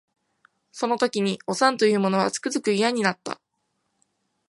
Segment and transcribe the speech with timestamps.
[0.71, 3.39] その時におさんと言う者はつくづく嫌になった